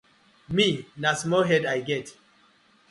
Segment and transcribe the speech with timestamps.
[0.55, 2.15] Mi na small head I get.